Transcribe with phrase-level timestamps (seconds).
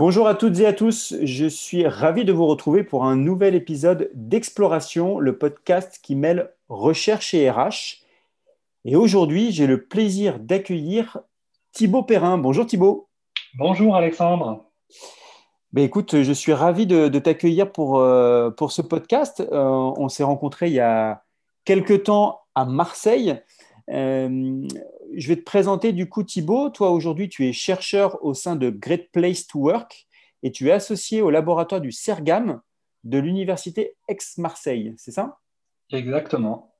[0.00, 3.54] Bonjour à toutes et à tous, je suis ravi de vous retrouver pour un nouvel
[3.54, 8.00] épisode d'Exploration, le podcast qui mêle recherche et RH.
[8.86, 11.18] Et aujourd'hui, j'ai le plaisir d'accueillir
[11.72, 12.38] Thibaut Perrin.
[12.38, 13.10] Bonjour Thibaut.
[13.58, 14.64] Bonjour Alexandre.
[15.74, 19.40] Ben écoute, je suis ravi de, t'accueillir pour, euh, pour ce podcast.
[19.52, 21.24] Euh, on s'est rencontrés il y a
[21.66, 23.38] quelques temps à Marseille.
[23.90, 24.66] Euh,
[25.14, 26.70] je vais te présenter du coup Thibaut.
[26.70, 30.06] Toi aujourd'hui, tu es chercheur au sein de Great Place to Work
[30.42, 32.60] et tu es associé au laboratoire du CERGAM
[33.04, 35.38] de l'université Aix-Marseille, c'est ça?
[35.90, 36.72] Exactement.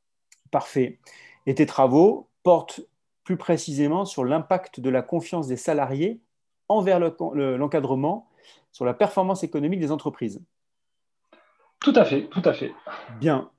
[0.51, 0.99] Parfait.
[1.47, 2.81] Et tes travaux portent
[3.25, 6.21] plus précisément sur l'impact de la confiance des salariés
[6.69, 8.29] envers l'encadrement
[8.73, 10.43] sur la performance économique des entreprises.
[11.81, 12.73] Tout à fait, tout à fait.
[13.19, 13.51] Bien.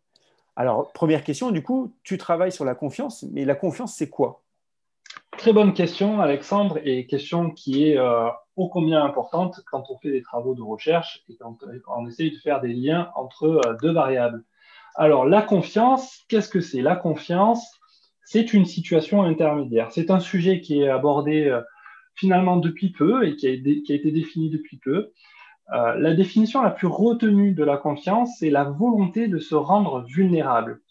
[0.55, 4.40] Alors, première question, du coup, tu travailles sur la confiance, mais la confiance, c'est quoi?
[5.41, 10.11] Très bonne question, Alexandre, et question qui est euh, ô combien importante quand on fait
[10.11, 13.91] des travaux de recherche et quand on essaye de faire des liens entre euh, deux
[13.91, 14.43] variables.
[14.93, 16.83] Alors, la confiance, qu'est-ce que c'est?
[16.83, 17.79] La confiance,
[18.23, 19.91] c'est une situation intermédiaire.
[19.91, 21.61] C'est un sujet qui est abordé euh,
[22.13, 25.11] finalement depuis peu et qui a, été défini depuis peu.
[25.73, 30.05] Euh, la définition la plus retenue de la confiance, c'est la volonté de se rendre
[30.05, 30.81] vulnérable.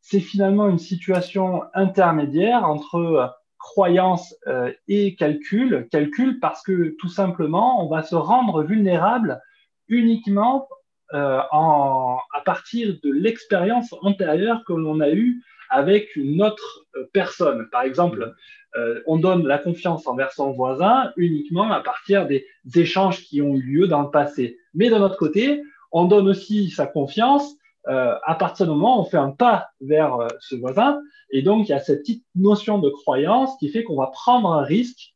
[0.00, 3.26] C'est finalement une situation intermédiaire entre euh,
[3.58, 5.88] croyance euh, et calcul.
[5.90, 9.40] Calcul parce que tout simplement, on va se rendre vulnérable
[9.88, 10.68] uniquement
[11.12, 15.40] en, à partir de l'expérience antérieure que l'on a eue
[15.70, 17.68] avec une autre personne.
[17.70, 18.34] Par exemple,
[18.76, 23.54] euh, on donne la confiance envers son voisin uniquement à partir des échanges qui ont
[23.54, 24.58] eu lieu dans le passé.
[24.74, 27.54] Mais d'un autre côté, on donne aussi sa confiance
[27.88, 31.00] euh, à partir du moment où on fait un pas vers euh, ce voisin.
[31.30, 34.52] Et donc, il y a cette petite notion de croyance qui fait qu'on va prendre
[34.52, 35.12] un risque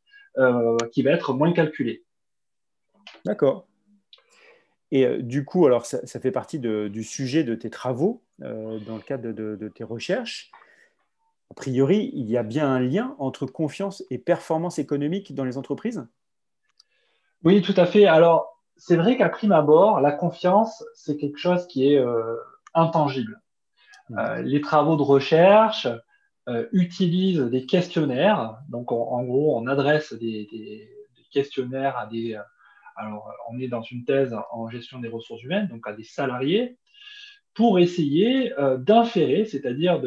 [0.93, 2.05] qui va être moins calculé.
[3.25, 3.67] D'accord.
[4.91, 9.31] Et du coup, alors ça, fait partie du sujet de tes travaux dans le cadre
[9.33, 10.49] de tes recherches
[11.51, 15.57] a priori, il y a bien un lien entre confiance et performance économique dans les
[15.57, 16.07] entreprises?
[17.43, 18.05] Oui, tout à fait.
[18.05, 22.01] Alors, c'est vrai qu'à prime abord, la confiance, c'est quelque chose qui est
[22.75, 23.41] euh, intangible.
[24.09, 24.17] Mmh.
[24.17, 25.87] Euh, les travaux de recherche
[26.49, 28.57] euh, utilisent des questionnaires.
[28.69, 30.89] Donc, en gros, on adresse des, des,
[31.31, 32.37] questionnaires à des...
[32.97, 36.77] alors, on est dans une thèse en gestion des ressources humaines, donc à des salariés
[37.53, 40.01] pour essayer euh, d'inférer, c'est-à-dire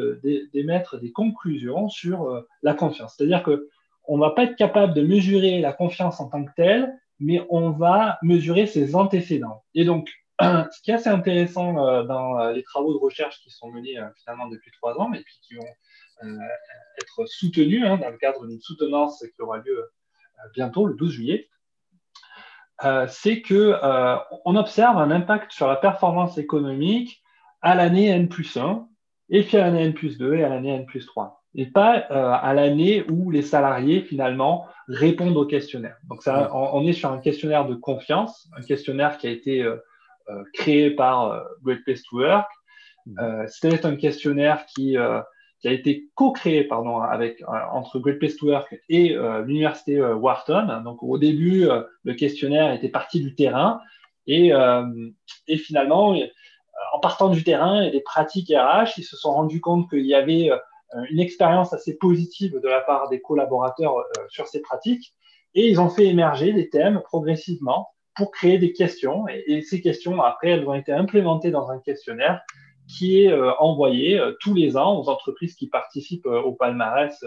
[0.53, 3.15] d'émettre des conclusions sur euh, la confiance.
[3.15, 6.93] C'est-à-dire qu'on ne va pas être capable de mesurer la confiance en tant que telle,
[7.19, 9.63] mais on va mesurer ses antécédents.
[9.73, 10.09] Et donc,
[10.41, 14.47] ce qui est assez intéressant euh, dans les travaux de recherche qui sont menés finalement
[14.47, 16.37] depuis trois ans et puis qui vont
[17.01, 19.89] être soutenus hein, dans le cadre d'une soutenance qui aura lieu
[20.53, 21.49] bientôt, le 12 juillet,
[23.07, 23.75] c'est que
[24.45, 27.21] on observe un impact sur la performance économique
[27.61, 28.87] à l'année N plus 1,
[29.29, 31.43] et puis à l'année N plus 2 et à l'année N plus 3.
[31.55, 35.97] Et pas euh, à l'année où les salariés, finalement, répondent au questionnaire.
[36.09, 39.77] Donc, ça, on, est sur un questionnaire de confiance, un questionnaire qui a été euh,
[39.77, 39.79] euh,
[40.53, 42.49] créé par Great Place to Work.
[43.05, 43.47] Mmh.
[43.47, 44.97] C'était un questionnaire qui,
[45.59, 49.15] qui a été co-créé pardon, avec, entre Great Place to Work et
[49.45, 50.81] l'université Wharton.
[50.83, 51.67] Donc, au début,
[52.03, 53.79] le questionnaire était parti du terrain
[54.27, 54.51] et,
[55.47, 56.15] et finalement,
[56.93, 60.15] en partant du terrain et des pratiques RH, ils se sont rendus compte qu'il y
[60.15, 60.57] avait euh,
[61.09, 65.13] une expérience assez positive de la part des collaborateurs euh, sur ces pratiques
[65.53, 70.21] et ils ont fait émerger des thèmes progressivement pour créer des questions et, ces questions
[70.21, 72.41] après elles ont été implémentées dans un questionnaire
[72.87, 77.23] qui est euh, envoyé tous les ans aux entreprises qui participent au palmarès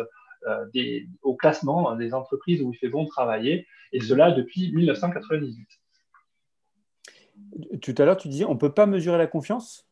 [1.22, 5.66] au classement des entreprises où il fait bon travailler et cela depuis 1998.
[7.82, 9.86] Tout à l'heure, tu disais, on ne peut pas mesurer la confiance?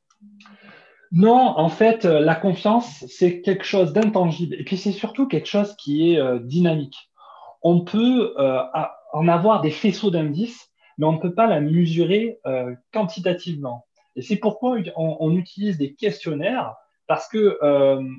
[1.13, 4.57] Non, en fait, euh, la confiance, c'est quelque chose d'intangible.
[4.59, 7.11] Et puis, c'est surtout quelque chose qui est euh, dynamique.
[7.63, 8.61] On peut euh,
[9.13, 12.39] en avoir des faisceaux d'indices, mais on ne peut pas la mesurer
[12.93, 13.87] quantitativement.
[14.17, 16.75] Et c'est pourquoi on, utilise des questionnaires,
[17.07, 17.59] parce que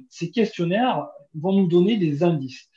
[0.09, 2.69] ces questionnaires vont nous donner des indices.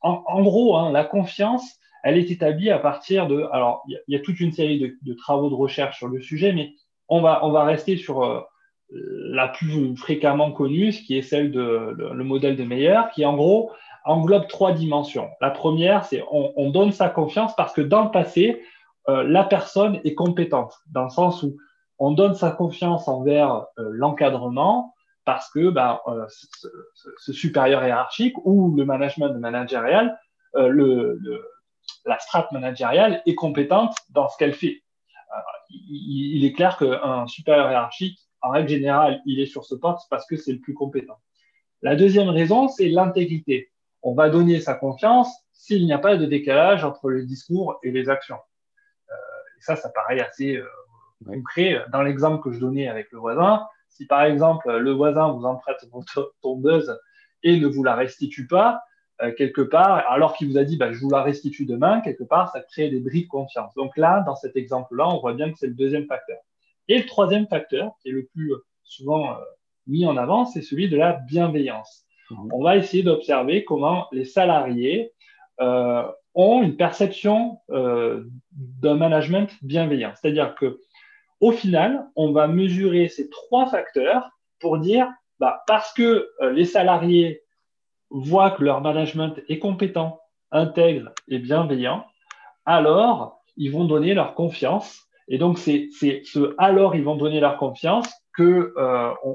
[0.00, 3.48] En, gros, hein, la confiance, elle est établie à partir de.
[3.52, 6.72] Alors, il y, a toute une série de, travaux de recherche sur le sujet, mais
[7.08, 8.42] on va, on va rester sur euh,
[8.90, 13.36] la plus fréquemment connue, ce qui est celle de le, modèle de Meyer, qui en
[13.36, 13.72] gros
[14.04, 15.28] englobe trois dimensions.
[15.40, 18.62] La première, c'est on, donne sa confiance parce que dans le passé,
[19.08, 21.56] euh, la personne est compétente, dans le sens où
[21.98, 28.86] on donne sa confiance envers euh, l'encadrement parce que ben, ce, supérieur hiérarchique ou le
[28.86, 30.18] management managérial
[30.54, 31.20] le,
[32.06, 34.82] la strate managériale est compétente dans ce qu'elle fait.
[35.68, 40.26] il, est clair qu'un supérieur hiérarchique, en règle générale, il est sur ce poste parce
[40.26, 41.18] que c'est le plus compétent.
[41.82, 43.70] La deuxième raison, c'est l'intégrité.
[44.02, 47.90] On va donner sa confiance s'il n'y a pas de décalage entre le discours et
[47.90, 48.38] les actions.
[49.10, 49.14] Euh,
[49.58, 50.66] et ça, ça paraît assez euh,
[51.26, 51.84] concret.
[51.92, 55.84] Dans l'exemple que je donnais avec le voisin, si par exemple le voisin vous emprunte
[55.92, 56.96] votre tondeuse
[57.42, 58.80] et ne vous la restitue pas,
[59.20, 62.24] euh, quelque part, alors qu'il vous a dit bah, je vous la restitue demain, quelque
[62.24, 63.74] part, ça crée des bris de confiance.
[63.74, 66.38] Donc là, dans cet exemple-là, on voit bien que c'est le deuxième facteur.
[66.86, 68.52] Et le troisième facteur, qui est le plus
[68.84, 69.36] souvent
[69.88, 72.06] mis en avant, c'est celui de la bienveillance.
[72.30, 72.48] Mhm.
[72.52, 75.12] On va essayer d'observer comment les salariés
[75.60, 76.04] euh,
[76.34, 80.12] ont une perception euh, d'un management bienveillant.
[80.14, 80.80] C'est-à-dire que
[81.40, 84.30] au final, on va mesurer ces trois facteurs
[84.60, 85.08] pour dire,
[85.38, 87.42] bah, parce que euh, les salariés
[88.10, 90.20] voient que leur management est compétent,
[90.50, 92.04] intègre et bienveillant,
[92.64, 95.06] alors ils vont donner leur confiance.
[95.28, 98.72] Et donc, c'est ce alors ils vont donner leur confiance que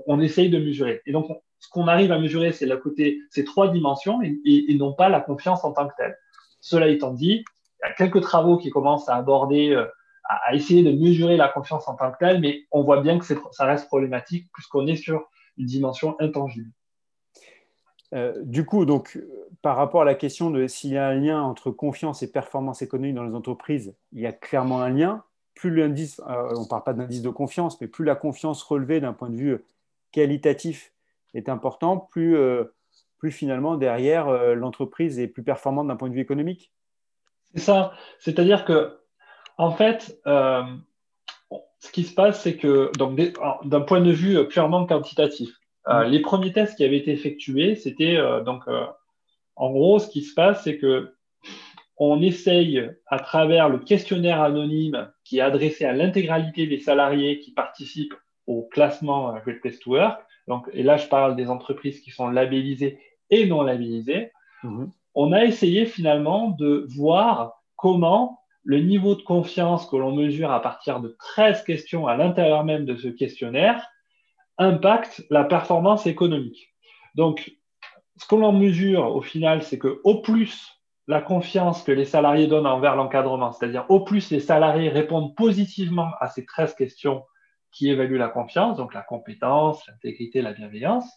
[0.07, 1.01] on, essaye de mesurer.
[1.06, 1.28] Et donc,
[1.63, 5.21] ce qu'on arrive à mesurer, c'est le côté, ces trois dimensions et, non pas la
[5.21, 6.18] confiance en tant que telle.
[6.60, 9.86] Cela étant dit, il y a quelques travaux qui commencent à aborder, euh,
[10.25, 13.25] à, essayer de mesurer la confiance en tant que telle, mais on voit bien que
[13.25, 16.69] ça reste problématique puisqu'on est sur une dimension intangible.
[18.13, 19.18] Euh, du coup, donc,
[19.62, 22.81] par rapport à la question de s'il y a un lien entre confiance et performance
[22.81, 25.24] économique dans les entreprises, il y a clairement un lien.
[25.56, 29.00] Plus l'indice, euh, on ne parle pas d'indice de confiance, mais plus la confiance relevée
[29.00, 29.63] d'un point de vue
[30.12, 30.93] qualitatif
[31.34, 32.66] est important, plus, euh,
[33.18, 36.72] plus finalement derrière euh, l'entreprise est plus performante d'un point de vue économique.
[37.54, 37.94] C'est ça.
[38.20, 38.98] C'est-à-dire que,
[39.58, 40.64] en fait, euh,
[41.80, 42.92] ce qui se passe, c'est que,
[43.66, 45.50] d'un point de vue purement quantitatif,
[45.88, 46.04] mm.
[46.04, 48.64] les premiers tests qui avaient été effectués, c'était donc,
[49.56, 51.14] en gros, ce qui se passe, c'est que
[51.98, 57.52] on essaye, à travers le questionnaire anonyme qui est adressé à l'intégralité des salariés qui
[57.52, 58.16] participent
[58.48, 62.30] au classement Great Place to Work, donc, et là je parle des entreprises qui sont
[62.30, 63.00] labellisées
[63.30, 64.31] et non labellisées,
[64.63, 64.92] mhm.
[65.16, 70.62] on a essayé finalement de voir comment le niveau de confiance que l'on mesure à
[70.62, 73.86] partir de 13 questions à l'intérieur même de ce questionnaire
[74.57, 76.74] impacte la performance économique.
[77.16, 77.57] Donc,
[78.18, 82.48] ce que l'on mesure au final, c'est que au plus la confiance que les salariés
[82.48, 87.24] donnent envers l'encadrement, c'est-à-dire au plus les salariés répondent positivement à ces 13 questions
[87.74, 91.10] qui évalue la confiance, donc la compétence, l'intégrité, la bienveillance,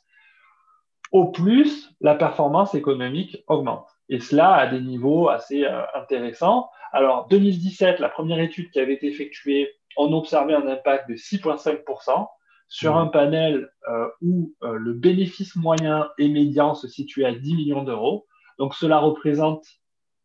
[1.12, 3.88] au plus la performance économique augmente.
[4.08, 6.70] Et cela à des niveaux assez euh, intéressants.
[6.93, 12.29] Alors, 2017, la première étude qui avait été effectuée, on observait un impact de 6,5%
[12.69, 12.99] sur mmh.
[12.99, 17.85] un panel euh, où euh, le bénéfice moyen et médian se situait à 10 millions
[17.85, 18.26] d'euros.
[18.58, 19.67] Donc, cela représente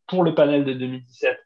[0.08, 1.38] pour le panel de 2017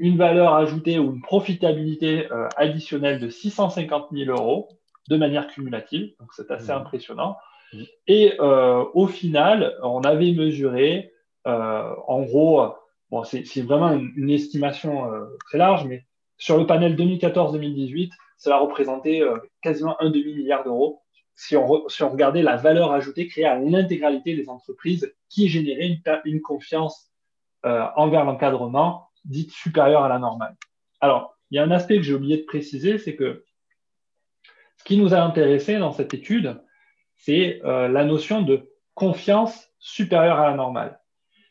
[0.00, 4.70] une valeur ajoutée ou une profitabilité euh, additionnelle de 650 000 euros
[5.10, 6.14] de manière cumulative.
[6.18, 6.76] Donc, c'est assez mmh.
[6.76, 7.36] impressionnant.
[7.74, 7.82] Mmh.
[8.06, 11.12] Et euh, au final, on avait mesuré,
[11.46, 12.72] euh, en gros,
[13.10, 15.10] bon, c'est vraiment une, estimation
[15.46, 16.06] très large, mais
[16.38, 19.20] sur le panel 2014-2018, cela représentait
[19.60, 21.02] quasiment un demi-milliard d'euros
[21.34, 25.88] si on, si on, regardait la valeur ajoutée créée à l'intégralité des entreprises qui générait
[25.88, 27.10] une, une confiance
[27.62, 30.56] envers l'encadrement dite supérieure à la normale.
[31.00, 33.44] Alors, il y a un aspect que j'ai oublié de préciser, c'est que
[34.76, 36.60] ce qui nous a intéressé dans cette étude,
[37.16, 41.00] c'est euh, la notion de confiance supérieure à la normale.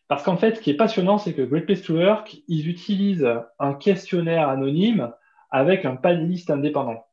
[0.07, 3.29] Parce qu'en fait, ce qui est passionnant, c'est que Great Place to Work, ils utilisent
[3.59, 5.13] un questionnaire anonyme
[5.51, 7.05] avec un panéliste indépendant.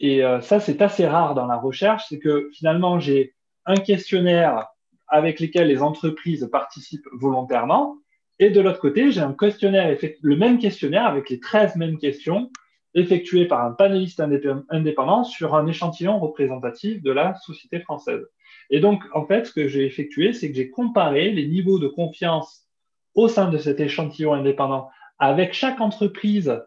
[0.00, 3.34] Et euh, ça, c'est assez rare dans la recherche, c'est que finalement, j'ai
[3.66, 4.66] un questionnaire
[5.08, 7.98] avec lequel les entreprises participent volontairement,
[8.38, 12.50] et de l'autre côté, j'ai un questionnaire, le même questionnaire avec les 13 mêmes questions
[12.94, 18.26] effectuées par un panéliste indépendant sur un échantillon représentatif de la société française.
[18.70, 21.88] Et donc, en fait, ce que j'ai effectué, c'est que j'ai comparé les niveaux de
[21.88, 22.66] confiance
[23.14, 24.88] au sein de cet échantillon indépendant
[25.18, 26.62] avec chaque entreprise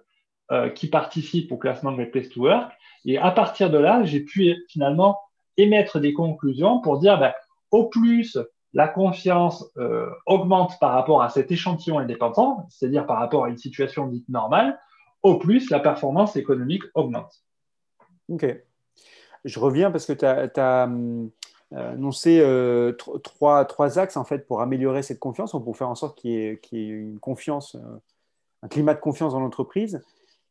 [0.52, 2.72] euh, qui participe au classement Great Place to Work.
[3.06, 5.20] Et à partir de là, j'ai pu finalement
[5.58, 7.34] émettre des conclusions pour dire, ben,
[7.72, 8.38] au plus
[8.74, 13.58] la confiance euh, augmente par rapport à cet échantillon indépendant, c'est-à-dire par rapport à une
[13.58, 14.80] situation dite normale,
[15.24, 17.44] au plus la performance économique augmente.
[18.30, 18.46] Ok.
[19.46, 21.28] Je reviens parce que tu as, euh,
[21.72, 26.32] annoncé euh, trois, axes en fait pour améliorer cette confiance, pour faire en sorte qu'il
[26.32, 27.76] y, ait une confiance,
[28.62, 30.02] un climat de confiance dans l'entreprise.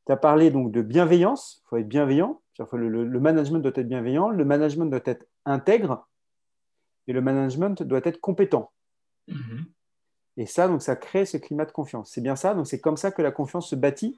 [0.07, 2.41] Tu as parlé donc de bienveillance, il faut être bienveillant,
[2.73, 6.09] le management doit être bienveillant, le management doit être intègre,
[7.09, 8.71] et le management doit être compétent.
[9.27, 9.65] Mhm.
[10.37, 12.11] Et ça, donc, ça crée ce climat de confiance.
[12.13, 14.17] C'est bien ça Donc, c'est comme ça que la confiance se bâtit?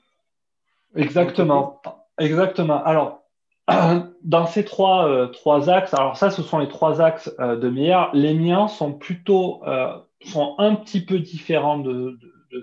[0.94, 1.80] Exactement.
[2.18, 2.85] Exactement.
[2.85, 3.23] Alors,
[4.23, 7.70] dans ces trois, euh, trois axes, alors ça, ce sont les trois axes euh, de
[7.70, 8.11] meilleur.
[8.12, 12.62] Les miens sont plutôt, euh, sont un petit peu différents de, de,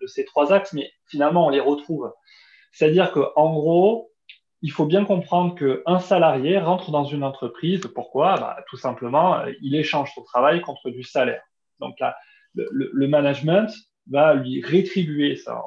[0.00, 2.10] de, ces trois axes, mais finalement, on les retrouve.
[2.72, 4.12] C'est-à-dire qu'en gros,
[4.64, 7.82] il faut bien comprendre qu'un salarié rentre dans une entreprise.
[7.94, 8.36] Pourquoi?
[8.36, 11.42] Bah, Tout simplement, il échange son travail contre du salaire.
[11.80, 12.16] Donc là,
[12.54, 13.70] le, management
[14.10, 15.62] va lui rétribuer sa,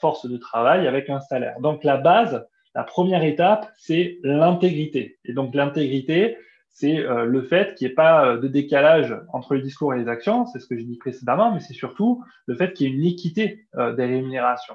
[0.00, 1.60] force de travail avec un salaire.
[1.60, 5.18] Donc la base, la première étape, c'est l'intégrité.
[5.26, 6.38] Et donc l'intégrité,
[6.70, 9.98] c'est euh, le fait qu'il n'y ait pas euh, de décalage entre le discours et
[9.98, 12.90] les actions, c'est ce que j'ai dit précédemment, mais c'est surtout le fait qu'il y
[12.90, 14.74] ait une équité euh, des rémunérations.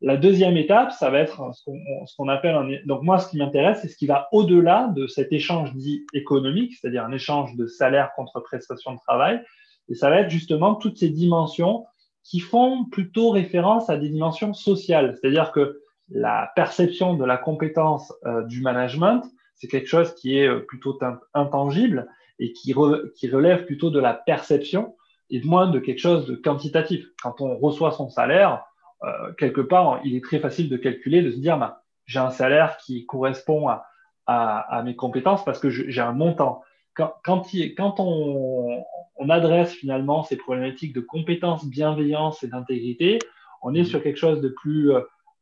[0.00, 2.68] La deuxième étape, ça va être ce qu'on appelle un...
[2.86, 6.74] Donc moi, ce qui m'intéresse, c'est ce qui va au-delà de cet échange dit économique,
[6.74, 9.42] c'est-à-dire un échange de salaire contre prestation de travail,
[9.88, 11.84] et ça va être justement toutes ces dimensions
[12.22, 18.12] qui font plutôt référence à des dimensions sociales, c'est-à-dire que la perception de la compétence
[18.24, 19.22] euh, du management,
[19.56, 20.98] c'est quelque chose qui est euh, plutôt
[21.34, 22.74] intangible et qui,
[23.16, 24.94] qui, relève plutôt de la perception
[25.30, 27.06] et moins de quelque chose de quantitatif.
[27.22, 28.62] Quand on reçoit son salaire,
[29.04, 32.30] euh, quelque part, il est très facile de calculer, de se dire, bah, j'ai un
[32.30, 33.86] salaire qui correspond à,
[34.26, 36.62] à, à mes compétences parce que j'ai un montant.
[36.94, 38.84] Quand, quand, il, quand on,
[39.16, 43.18] on, adresse finalement ces problématiques de compétences, bienveillance et d'intégrité,
[43.62, 43.86] on est mmh.
[43.86, 44.92] sur quelque chose de plus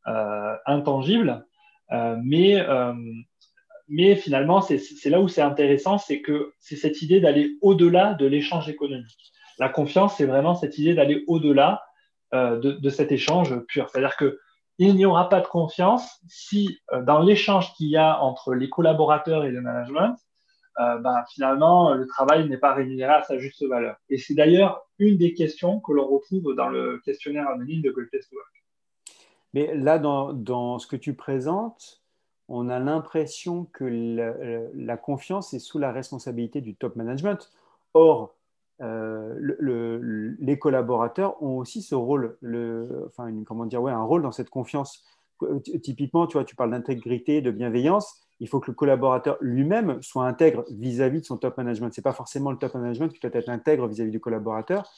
[0.09, 1.45] euh, intangible.
[1.91, 2.93] Euh, mais, euh,
[3.89, 8.25] mais finalement, c'est là où c'est intéressant, c'est que c'est cette idée d'aller au-delà de
[8.27, 9.33] l'échange économique.
[9.59, 11.83] La confiance, c'est vraiment cette idée d'aller au-delà
[12.33, 13.89] de, de, cet échange pur.
[13.89, 14.39] C'est-à-dire que
[14.79, 19.45] il n'y aura pas de confiance si dans l'échange qu'il y a entre les collaborateurs
[19.45, 20.17] et le management,
[20.79, 23.97] euh, ben, finalement, le travail n'est pas rémunéré à sa juste valeur.
[24.11, 28.11] Et c'est d'ailleurs une des questions que l'on retrouve dans le questionnaire anonyme de Great
[28.13, 28.65] Work.
[29.55, 32.03] Mais là, dans, ce que tu présentes,
[32.49, 33.85] on a l'impression que
[34.75, 37.51] la, confiance est sous la responsabilité du top management.
[37.95, 38.36] Or,
[38.83, 42.37] euh, les collaborateurs ont aussi ce rôle,
[43.07, 45.05] enfin, comment dire, ouais, un rôle dans cette confiance.
[45.83, 48.23] Typiquement, tu vois, tu parles d'intégrité, de bienveillance.
[48.41, 51.93] Il faut que le collaborateur lui-même soit intègre vis-à-vis de son top management.
[51.93, 54.91] Ce n'est pas forcément le top management qui doit être intègre vis-à-vis du collaborateur.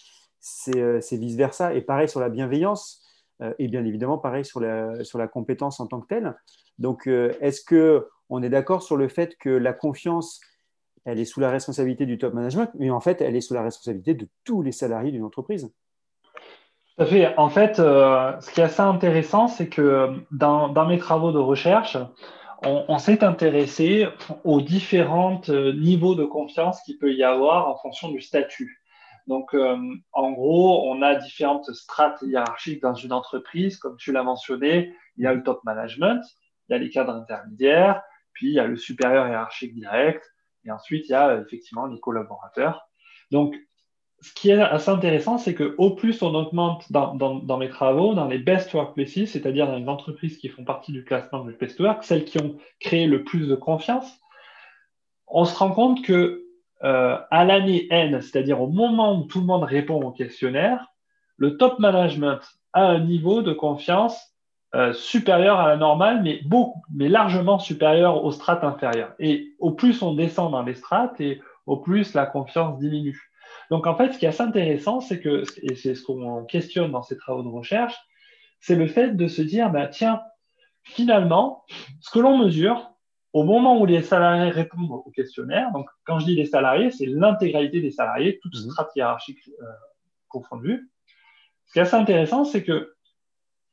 [0.75, 1.75] Euh, c'est vice-versa.
[1.75, 3.05] Et pareil sur la bienveillance
[3.43, 6.37] euh, et bien évidemment, pareil sur la, sur la compétence en tant que telle.
[6.79, 10.41] Donc, euh, est-ce qu'on est d'accord sur le fait que la confiance,
[11.09, 13.63] elle est sous la responsabilité du top management, mais en fait, elle est sous la
[13.63, 15.73] responsabilité de tous les salariés d'une entreprise
[16.97, 17.37] tout à fait.
[17.37, 21.39] En fait, euh, ce qui est assez intéressant, c'est que dans, dans, mes travaux de
[21.39, 21.97] recherche,
[22.65, 24.09] on, s'est intéressé
[24.43, 28.83] aux différents niveaux de confiance qu'il peut y avoir en fonction du statut.
[29.29, 29.77] Donc, euh,
[30.11, 33.77] en gros, on a différentes strates hiérarchiques dans une entreprise.
[33.77, 36.21] Comme tu l'as mentionné, il y a le top management,
[36.69, 40.25] il y a les cadres intermédiaires, puis il y a le supérieur hiérarchique direct,
[40.69, 42.89] et ensuite il y a effectivement les collaborateurs.
[43.31, 43.57] Donc,
[44.21, 48.27] ce qui est assez intéressant, c'est qu'au plus on augmente dans, dans, mes travaux, dans
[48.27, 52.03] les best workplaces, c'est-à-dire dans les entreprises qui font partie du classement du best work,
[52.03, 54.19] celles qui ont créé le plus de confiance,
[55.29, 56.45] on se rend compte que
[56.83, 60.87] euh, à l'année N, c'est-à-dire au moment où tout le monde répond au questionnaire,
[61.37, 62.41] le top management
[62.73, 64.35] a un niveau de confiance
[64.75, 69.15] euh, supérieur à la normale, mais, beaucoup, mais largement supérieur aux strates inférieures.
[69.19, 73.31] Et au plus on descend dans les strates, et au plus la confiance diminue.
[73.71, 76.91] Donc en fait, ce qui est assez intéressant, c'est que, et c'est ce qu'on questionne
[76.91, 77.95] dans ces travaux de recherche,
[78.61, 80.21] c'est le fait de se dire, bah, tiens,
[80.83, 81.65] finalement,
[82.01, 82.93] ce que l'on mesure,
[83.33, 87.07] au moment où les salariés répondent au questionnaire, donc quand je dis les salariés, c'est
[87.07, 88.71] l'intégralité des salariés, toute mmh.
[88.71, 89.65] strate hiérarchique euh,
[90.29, 90.91] confondue.
[91.67, 92.95] Ce qui est assez intéressant, c'est que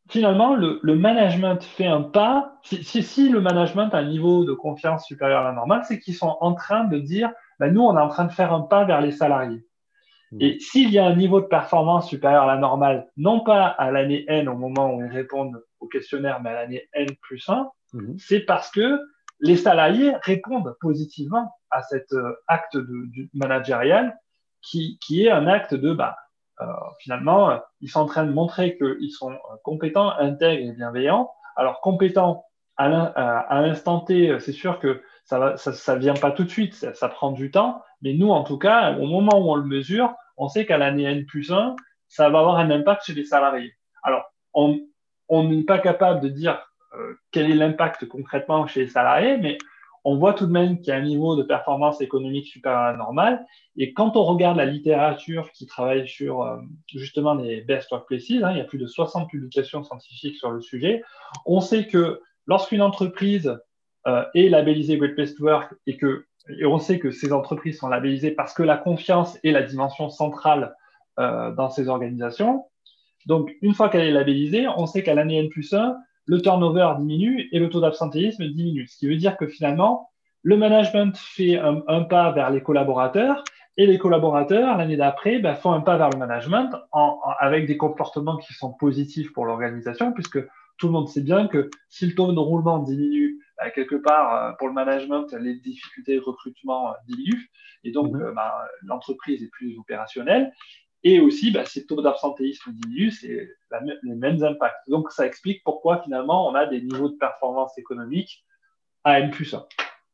[0.10, 2.60] finalement, le, management fait un pas.
[2.64, 6.16] Si, si, le management a un niveau de confiance supérieur à la normale, c'est qu'ils
[6.16, 8.86] sont en train de dire, ben, nous, on est en train de faire un pas
[8.86, 9.66] vers les salariés.
[10.32, 10.38] Mmh.
[10.42, 13.92] Et s'il y a un niveau de performance supérieur à la normale, non pas à
[13.92, 17.70] l'année N au moment où ils répondent au questionnaire, mais à l'année N plus 1,
[17.94, 18.18] mmh.
[18.18, 19.00] c'est parce que
[19.40, 24.18] les salariés répondent positivement à cet euh, acte de, managérial
[24.62, 26.16] qui, qui, est un acte de, bah,
[27.00, 31.32] finalement, ils sont en train de montrer qu'ils sont euh, compétents, intègres et bienveillants.
[31.56, 32.46] Alors, compétents
[32.78, 37.32] à l'instant T, c'est sûr que ça ne vient pas tout de suite, ça, prend
[37.32, 40.66] du temps, mais nous, en tout cas, au moment où on le mesure, on sait
[40.66, 41.76] qu'à l'année N plus 1,
[42.10, 43.74] ça va avoir un impact sur les salariés.
[44.04, 44.78] Alors, on
[45.30, 46.62] n'est pas capable de dire
[46.96, 49.58] euh, quel est l'impact concrètement chez les salariés, mais
[50.06, 53.46] on voit tout de même qu'il y a un niveau de performance économique la normale.
[53.76, 56.58] Et quand on regarde la littérature qui travaille sur euh,
[56.88, 60.62] justement les best workplaces, hein, il y a plus de 60 publications scientifiques sur le
[60.62, 61.04] sujet,
[61.48, 63.60] on sait que lorsqu'une entreprise
[64.08, 66.26] euh, est labellisée Great Place Work et que
[66.60, 70.12] et on sait que ces entreprises sont labellisées parce que la confiance est la dimension
[70.12, 70.76] centrale
[71.20, 72.66] euh, dans ces organisations.
[73.26, 76.94] Donc, une fois qu'elle est labellisée, on sait qu'à l'année N plus 1, le turnover
[77.00, 78.88] diminue et le taux d'absentéisme diminue.
[78.88, 80.10] Ce qui veut dire que finalement,
[80.44, 83.44] le management fait un, pas vers les collaborateurs
[83.78, 86.72] et les collaborateurs, l'année d'après, ben, font un pas vers le management
[87.40, 90.40] avec des comportements qui sont positifs pour l'organisation, puisque
[90.78, 94.36] tout le monde sait bien que si le taux de roulement diminue, ben, quelque part,
[94.36, 97.50] euh, pour le management, les difficultés de recrutement euh, diminuent,
[97.84, 98.22] et donc mhm.
[98.22, 98.52] euh, ben,
[98.84, 100.52] l'entreprise est plus opérationnelle.
[101.08, 103.48] Et aussi, bah, le taux d'absentéisme diminue, c'est
[104.02, 104.90] les mêmes impacts.
[104.90, 108.44] Donc, ça explique pourquoi finalement on a des niveaux de performance économique
[109.04, 109.64] à N plus 1.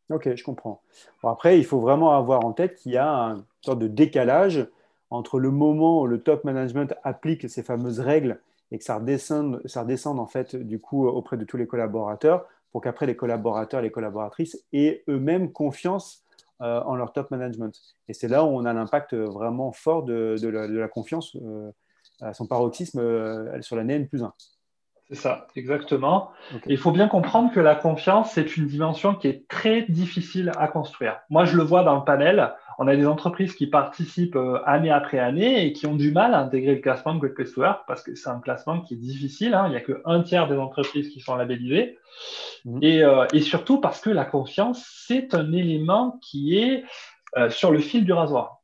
[0.10, 0.82] Ok, je comprends.
[1.24, 4.68] après, il faut vraiment avoir en tête qu'il y a une sorte de décalage
[5.10, 9.62] entre le moment où le top management applique ces fameuses règles et que ça redescende,
[9.66, 13.82] ça redescende en fait du coup auprès de tous les collaborateurs pour qu'après les collaborateurs
[13.82, 16.24] les collaboratrices aient eux-mêmes confiance
[16.62, 17.74] en leur top management.
[18.08, 21.72] Et c'est là où on a l'impact vraiment fort de, la, confiance euh,
[22.22, 24.34] à son paroxysme euh, sur l'année N plus 1.
[25.10, 26.32] C'est ça, exactement.
[26.68, 30.70] Il faut bien comprendre que la confiance, c'est une dimension qui est très difficile à
[30.70, 31.20] construire.
[31.30, 34.90] Moi, je le vois dans le panel on a des entreprises qui participent euh, année
[34.90, 37.62] après année et qui ont du mal à intégrer le classement de Great Place to
[37.62, 39.54] Work parce que c'est un classement qui est difficile.
[39.54, 39.66] Hein.
[39.68, 42.00] Il n'y a qu'un tiers des entreprises qui sont labellisées.
[42.66, 42.80] Mmh.
[42.84, 46.84] Euh, et, surtout parce que la confiance, c'est un élément qui est
[47.38, 48.58] euh, sur le fil du rasoir.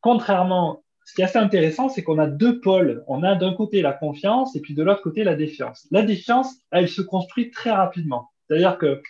[0.00, 3.02] contrairement, ce qui est assez intéressant, c'est qu'on a deux pôles.
[3.08, 5.88] On a d'un côté la confiance et puis de l'autre côté la défiance.
[5.90, 8.30] La défiance, elle se construit très rapidement.
[8.46, 9.02] C'est-à-dire que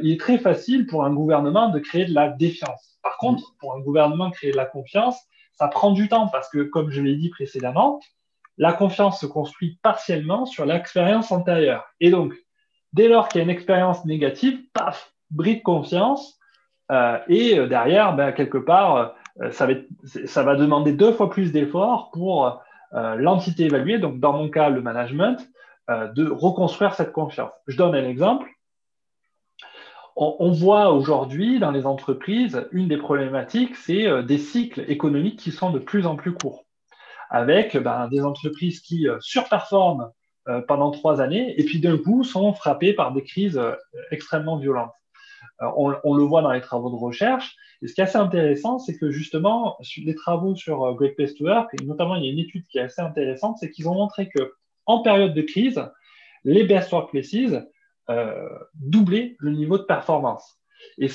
[0.00, 2.98] il est très facile pour un gouvernement de créer de la défiance.
[3.02, 5.18] Par contre, pour un gouvernement créer de la confiance,
[5.54, 8.00] ça prend du temps parce que, comme je l'ai dit précédemment,
[8.58, 11.84] la confiance se construit partiellement sur l'expérience antérieure.
[12.00, 12.34] Et donc,
[12.92, 16.38] dès lors qu'il y a une expérience négative, paf, bris de confiance.
[16.90, 22.10] Euh, et euh, derrière, ben, quelque part, euh, ça, va demander deux fois plus d'efforts
[22.12, 25.38] pour l'entité évaluée, donc dans mon cas, le management,
[25.88, 27.50] de reconstruire cette confiance.
[27.66, 28.46] Je donne un exemple
[30.16, 35.52] on, voit aujourd'hui dans les entreprises, une des problématiques, c'est euh, des cycles économiques qui
[35.52, 36.64] sont de plus en plus courts,
[37.30, 40.10] avec ben, des entreprises qui euh, surperforment
[40.48, 43.60] euh, pendant trois années et puis d'un coup sont frappées par des crises
[44.10, 44.92] extrêmement violentes.
[45.60, 47.54] On, le voit dans les travaux de recherche.
[47.82, 51.44] Et ce qui est assez intéressant, c'est que justement, les travaux sur Great Place to
[51.44, 53.94] Work, et notamment il y a une étude qui est assez intéressante, c'est qu'ils ont
[53.94, 54.54] montré que
[54.86, 55.84] en période de crise,
[56.44, 57.34] les best workplaces
[58.74, 60.62] doubler le niveau de performance.
[60.98, 61.08] Et,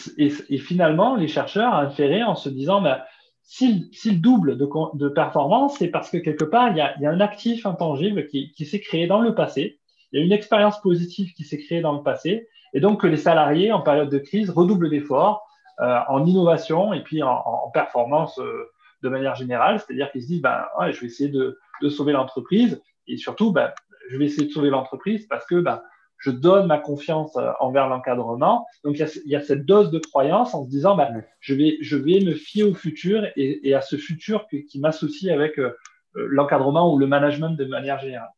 [0.59, 3.05] finalement, les chercheurs inféré en se disant, bah,
[3.43, 8.27] s'il double de, performance, c'est parce que quelque part, il y, a, un actif intangible
[8.27, 9.79] qui, s'est créé dans le passé,
[10.11, 13.07] il y a une expérience positive qui s'est créée dans le passé, et donc que
[13.07, 15.45] les salariés, en période de crise, redoublent d'efforts
[15.79, 18.71] euh, en innovation et puis en, performance euh,
[19.03, 21.57] de manière générale, c'est-à-dire qu'ils se disent, ben, je vais essayer de,
[21.89, 23.71] sauver l'entreprise, et surtout, ben,
[24.09, 25.81] je vais essayer de sauver l'entreprise parce que ben,
[26.17, 28.65] je donne ma confiance euh, envers l'encadrement.
[28.83, 31.95] Donc, il y, a, cette dose de croyance en se disant, bah, je, vais, je
[31.95, 35.75] vais me fier au futur et, à ce futur qui m'associe avec euh,
[36.15, 38.29] euh, l'encadrement ou le management de manière générale.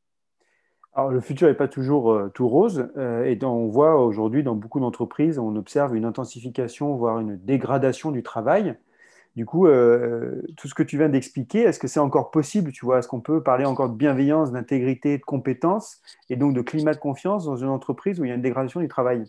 [0.93, 2.89] Alors, le futur n'est pas toujours tout rose.
[2.97, 8.23] et on voit aujourd'hui dans beaucoup d'entreprises, on observe une intensification, voire une dégradation du
[8.23, 8.75] travail.
[9.35, 12.85] Du coup, euh, tout ce que tu viens d'expliquer, est-ce que c'est encore possible Tu
[12.85, 16.93] vois, est-ce qu'on peut parler encore de bienveillance, d'intégrité, de compétence et donc de climat
[16.93, 19.23] de confiance dans une entreprise où il y a une dégradation du travail?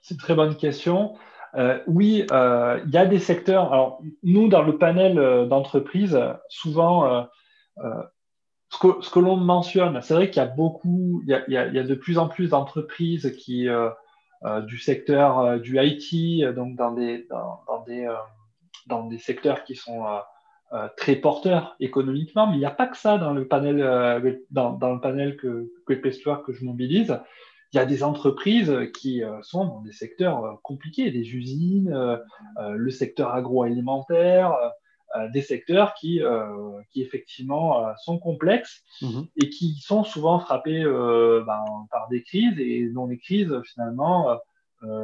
[0.00, 1.14] C'est une très bonne question.
[1.56, 3.72] Euh, oui, euh, il y a des secteurs.
[3.72, 7.26] Alors, nous, dans le panel d'entreprises, souvent,
[8.70, 12.16] ce que, l'on mentionne, c'est vrai qu'il y a beaucoup, il y a, de plus
[12.18, 13.68] en plus d'entreprises qui,
[14.66, 18.08] du secteur du IT, donc dans des, dans des
[18.86, 20.18] dans des secteurs qui sont euh,
[20.72, 24.34] euh, très porteurs économiquement, mais il n'y a pas que ça dans le panel, euh,
[24.50, 27.20] dans, le panel que, que, que je mobilise.
[27.72, 32.20] Il y a des entreprises qui sont dans des secteurs compliqués, des usines,
[32.56, 34.56] le secteur agroalimentaire,
[35.32, 36.22] des secteurs qui,
[36.92, 39.26] qui effectivement sont complexes mm-hmm.
[39.42, 44.38] et qui sont souvent frappés ben, par des crises et dont les crises finalement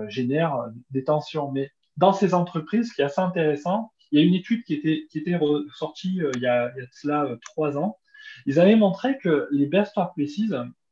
[0.06, 1.50] génèrent des tensions.
[1.50, 4.72] Mais dans ces entreprises, ce qui est assez intéressant, il y a une étude qui
[4.72, 5.38] était, qui était
[5.74, 7.98] sortie euh, il, y a, cela euh, trois ans.
[8.46, 10.50] Ils avaient montré que les best workplaces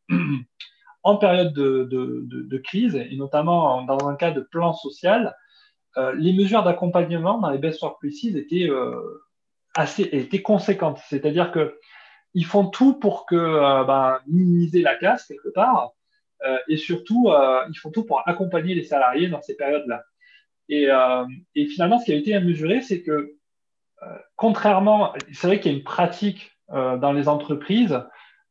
[1.02, 5.34] en période de, crise, et notamment dans un cas de plan social,
[5.96, 8.68] euh, les mesures d'accompagnement dans les best workplaces étaient
[9.74, 11.00] assez étaient conséquentes.
[11.08, 11.78] C'est-à-dire que
[12.34, 15.92] ils font tout pour que ben, minimiser la casse quelque part,
[16.68, 17.30] et surtout
[17.70, 20.04] ils font tout pour accompagner les salariés dans ces périodes-là.
[20.68, 20.88] Et,
[21.54, 23.36] et, finalement, ce qui a été à mesurer, c'est que
[24.36, 27.98] contrairement, c'est vrai qu'il y a une pratique dans les entreprises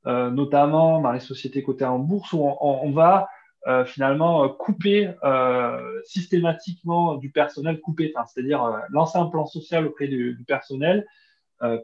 [0.07, 3.27] euh, notamment dans les sociétés cotées en bourse, où on, va
[3.67, 5.11] euh, finalement euh, couper
[6.05, 11.05] systématiquement du personnel, couper, c'est-à-dire lancer un plan social auprès du, personnel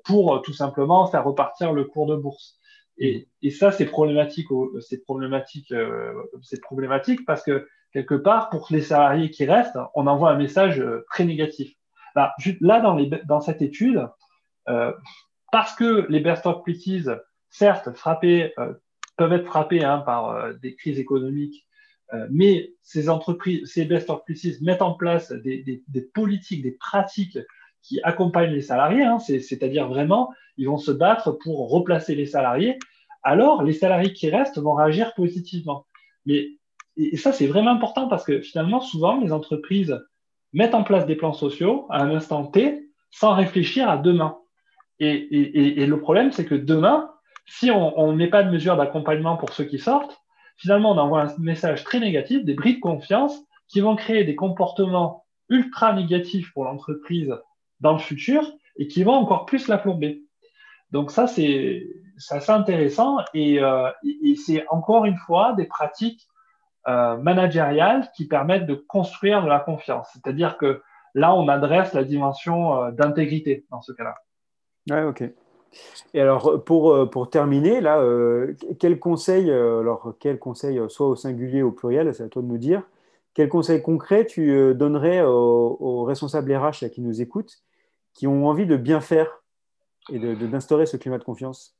[0.05, 2.59] pour tout simplement faire repartir le cours de bourse.
[2.97, 4.47] Et, ça, c'est problématique,
[4.79, 5.73] c'est problématique,
[6.43, 10.83] c'est problématique parce que quelque part, pour les salariés qui restent, on envoie un message
[11.11, 11.73] très négatif.
[12.15, 12.81] Là,
[13.25, 14.07] dans, cette étude,
[15.53, 17.09] parce que les best practices
[17.53, 17.87] certes,
[18.23, 18.73] euh,
[19.15, 21.67] peuvent être frappés hein, par euh, des crises économiques,
[22.13, 27.37] euh, mais ces entreprises, ces best workplaces mettent en place des, politiques, des pratiques
[27.83, 32.79] qui accompagnent les salariés, hein, c'est-à-dire vraiment, ils vont se battre pour replacer les salariés,
[33.21, 35.85] alors les salariés qui restent vont réagir positivement.
[36.25, 36.47] Mais,
[36.97, 39.99] et, ça, c'est vraiment important parce que finalement, souvent, les entreprises
[40.53, 44.37] mettent en place des plans sociaux à un instant T sans réfléchir à demain.
[44.99, 47.09] Et, et le problème, c'est que demain,
[47.45, 50.21] si on ne met pas de mesures d'accompagnement pour ceux qui sortent,
[50.57, 54.35] finalement, on envoie un message très négatif, des bris de confiance qui vont créer des
[54.35, 57.33] comportements ultra négatifs pour l'entreprise
[57.79, 60.23] dans le futur et qui vont encore plus la plomber.
[60.91, 61.87] Donc ça, c'est
[62.29, 63.89] assez intéressant et, euh,
[64.45, 66.27] c'est encore une fois des pratiques
[66.87, 70.09] euh, managériales qui permettent de construire de la confiance.
[70.13, 70.81] C'est-à-dire que
[71.13, 74.15] là, on adresse la dimension euh, d'intégrité dans ce cas-là.
[74.89, 75.23] Ouais, ok.
[76.13, 81.15] Et alors, pour, euh, pour terminer, là, euh, quel conseil, alors quel conseil, soit au
[81.15, 82.83] singulier ou au pluriel, c'est à toi de nous dire,
[83.33, 87.63] quel conseil concret tu donnerais aux, responsables RH qui nous écoutent,
[88.13, 89.41] qui ont envie de bien faire
[90.11, 91.75] et d'instaurer ce climat de confiance?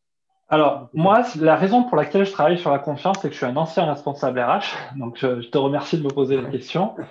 [0.54, 3.48] Alors, moi, la raison pour laquelle je travaille sur la confiance, c'est que je suis
[3.48, 4.76] un ancien responsable RH.
[5.00, 6.96] Donc, je, te remercie de me poser la question.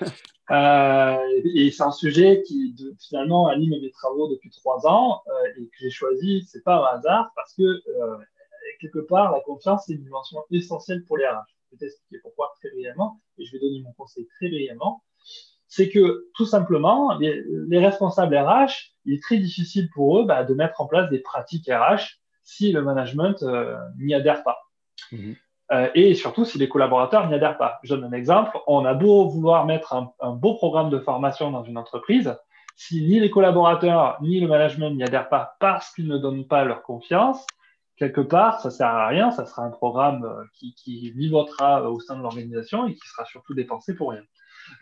[0.50, 1.16] Euh,
[1.54, 2.74] et c'est un sujet qui,
[3.08, 6.98] finalement, anime mes travaux depuis trois ans euh, et que j'ai choisi, c'est pas un
[6.98, 8.18] hasard, parce que, euh,
[8.80, 11.44] quelque part, la confiance, c'est une dimension essentielle pour les RH.
[11.46, 15.02] Je vais t'expliquer pourquoi très brièvement, et je vais donner mon conseil très brièvement.
[15.68, 20.52] C'est que, tout simplement, les, responsables RH, il est très difficile pour eux bah, de
[20.52, 24.58] mettre en place des pratiques RH si le management euh, n'y adhère pas.
[25.10, 25.36] Mhm.
[25.70, 27.78] Euh, et surtout si les collaborateurs n'y adhèrent pas.
[27.82, 28.58] Je donne un exemple.
[28.66, 32.36] On a beau vouloir mettre un, beau programme de formation dans une entreprise,
[32.76, 36.64] si ni les collaborateurs ni le management n'y adhèrent pas parce qu'ils ne donnent pas
[36.64, 37.46] leur confiance,
[37.96, 39.30] quelque part, ça sert à rien.
[39.30, 43.24] Ça sera un programme euh, qui, qui vivotera au sein de l'organisation et qui sera
[43.24, 44.22] surtout dépensé pour rien.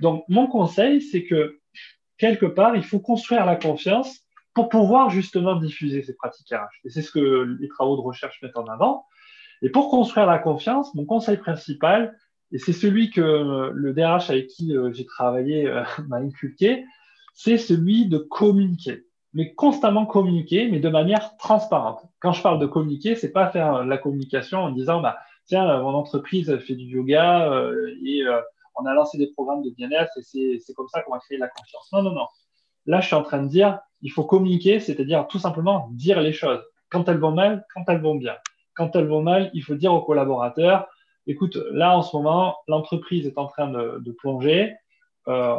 [0.01, 1.61] Donc, mon conseil, c'est que
[2.18, 4.20] quelque part, il faut construire la confiance
[4.54, 6.68] pour pouvoir justement diffuser ces pratiques RH.
[6.84, 9.06] Et c'est ce que les travaux de recherche mettent en avant.
[9.62, 12.16] Et pour construire la confiance, mon conseil principal,
[12.52, 16.84] et c'est celui que le DRH avec qui euh, j'ai travaillé euh, m'a inculqué,
[17.34, 19.04] c'est celui de communiquer.
[19.32, 22.02] Mais constamment communiquer, mais de manière transparente.
[22.18, 25.94] Quand je parle de communiquer, c'est pas faire la communication en disant, bah, tiens, mon
[25.94, 28.24] entreprise fait du yoga euh, et
[28.74, 31.48] on a lancé des programmes de bien-être et c'est comme ça qu'on va créer la
[31.48, 31.88] confiance.
[31.92, 32.26] Non, non, non.
[32.90, 36.33] Là, je suis en train de dire, il faut communiquer, c'est-à-dire tout simplement dire les
[36.33, 36.61] choses.
[36.88, 38.35] Quand elles vont mal, quand elles vont bien.
[38.74, 40.88] Quand elles vont mal, il faut dire aux collaborateurs,
[41.29, 44.74] écoute, là, en ce moment, l'entreprise est en train de, plonger.
[45.29, 45.55] Euh,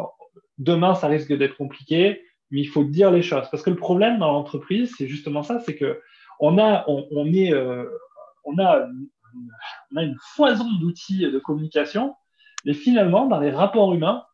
[0.58, 3.48] demain, ça risque d'être compliqué, mais il faut dire les choses.
[3.50, 6.02] Parce que le problème dans l'entreprise, c'est justement ça, c'est que
[6.42, 7.86] on a, on, est, euh,
[8.44, 8.86] on, a,
[9.94, 12.14] on a une foison d'outils de communication,
[12.66, 14.26] mais finalement, dans les rapports humains,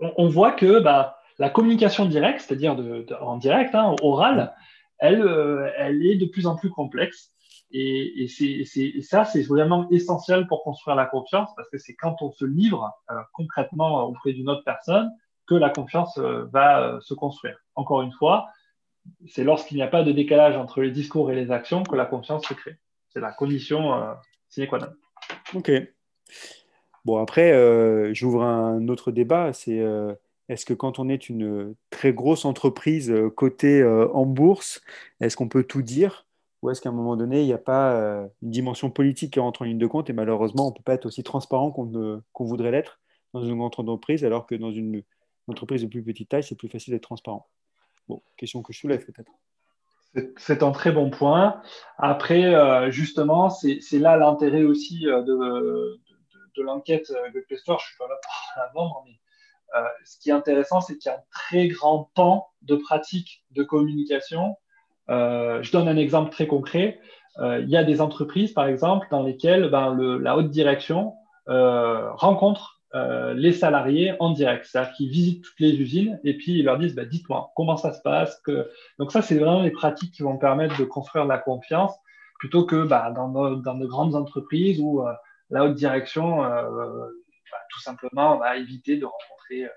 [0.00, 2.76] on, voit que bah, la communication directe, c'est-à-dire
[3.20, 4.54] en direct, hein, orale,
[4.98, 7.32] elle, euh, elle est de plus en plus complexe.
[7.72, 8.26] Et,
[9.02, 12.92] ça, c'est vraiment essentiel pour construire la confiance, parce que c'est quand on se livre
[13.10, 15.10] euh, concrètement auprès d'une autre personne
[15.46, 17.58] que la confiance euh, va se construire.
[17.74, 18.48] Encore une fois,
[19.26, 22.06] c'est lorsqu'il n'y a pas de décalage entre les discours et les actions que la
[22.06, 22.76] confiance se crée.
[23.08, 23.92] C'est la condition
[24.48, 24.88] sine qua non.
[25.54, 25.70] Ok.
[27.04, 29.52] Bon, après, j'ouvre un autre débat.
[29.52, 29.80] C'est
[30.48, 34.80] est-ce que quand on est une très grosse entreprise euh, cotée euh, en bourse,
[35.20, 36.26] est-ce qu'on peut tout dire?
[36.62, 39.40] Ou est-ce qu'à un moment donné, il n'y a pas euh, une dimension politique qui
[39.40, 42.44] rentre en ligne de compte et malheureusement, on ne peut pas être aussi transparent qu'on
[42.44, 43.00] voudrait l'être
[43.34, 45.02] dans une grande entreprise, alors que dans une
[45.48, 47.48] entreprise de plus petite taille, c'est plus facile d'être transparent?
[48.08, 49.32] Bon, question que je soulève peut-être.
[50.38, 51.60] C'est un très bon point.
[51.98, 57.78] Après, justement, c'est là l'intérêt aussi de, l'enquête de Pestor.
[57.80, 59.18] Je ne suis pas là pour la vendre, mais
[60.04, 63.62] ce qui est intéressant, c'est qu'il y a un très grand temps de pratique de
[63.62, 64.56] communication.
[65.08, 67.00] je donne un exemple très concret.
[67.40, 71.14] il y a des entreprises, par exemple, dans lesquelles ben, la haute direction
[71.46, 74.64] rencontre euh, les salariés en direct.
[74.64, 77.92] C'est-à-dire qu'ils visitent toutes les usines et puis ils leur disent bah, Dites-moi, comment ça
[77.92, 78.40] se passe?
[78.98, 81.92] Donc, ça, c'est vraiment les pratiques qui vont permettre de construire la confiance
[82.38, 85.12] plutôt que bah, dans, de grandes entreprises où euh,
[85.50, 87.08] la haute direction, euh,
[87.76, 89.68] tout simplement, va éviter de rencontrer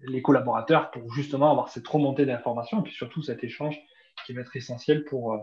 [0.00, 3.76] les collaborateurs pour justement avoir cette remontée d'informations et puis surtout cet échange
[4.24, 5.36] qui va être essentiel pour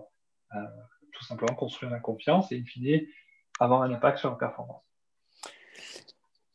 [1.12, 3.02] tout simplement construire la confiance et, in fine,
[3.60, 4.84] avoir un impact sur la performance.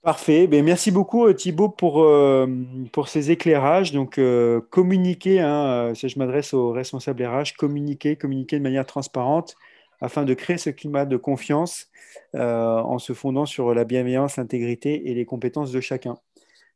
[0.02, 0.46] Parfait.
[0.46, 2.46] Ben, merci beaucoup euh, Thibaut pour, euh,
[2.92, 3.92] pour ces éclairages.
[3.92, 9.56] Donc, euh, communiquer, hein, je m'adresse aux responsables RH, communiquer, communiquer de manière transparente
[10.00, 11.88] afin de créer ce climat de confiance
[12.34, 16.16] en se fondant sur la bienveillance, l'intégrité et les compétences de chacun.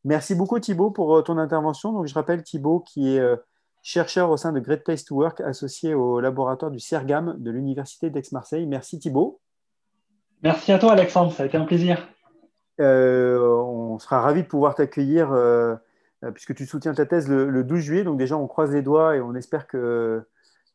[0.04, 1.92] Merci beaucoup Thibaut pour ton intervention.
[1.92, 3.22] Donc, je rappelle Thibaut qui est
[3.82, 8.10] chercheur au sein de Great Place to Work associé au laboratoire du CERGAM de l'Université
[8.10, 8.66] d'Aix-Marseille.
[8.66, 9.40] Merci Thibaut.
[10.42, 12.08] Merci à toi Alexandre, ça a été un plaisir.
[12.80, 15.76] Euh, on sera ravi de pouvoir t'accueillir euh,
[16.34, 18.04] puisque tu soutiens ta thèse le, 12 juillet.
[18.04, 20.22] Donc déjà, on croise les doigts et on espère que,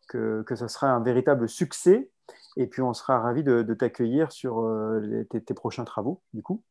[0.07, 2.09] que, ce sera un véritable succès.
[2.55, 6.63] Et puis, on sera ravi de, t'accueillir sur euh, tes, prochains travaux, du coup.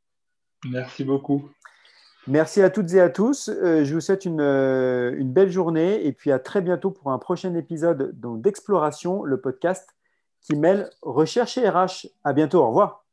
[0.70, 1.48] Merci beaucoup.
[2.26, 3.50] Merci à toutes et à tous.
[3.50, 7.54] je vous souhaite une, une, belle journée et puis à très bientôt pour un prochain
[7.54, 9.88] épisode d'Exploration, le podcast
[10.40, 12.08] qui mêle recherche et RH.
[12.24, 12.64] À bientôt.
[12.64, 13.05] Au revoir.